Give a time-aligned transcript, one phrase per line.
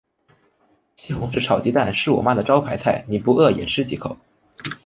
[0.95, 4.17] 西红柿炒鸡蛋是我妈的招牌菜，你不饿也吃几口。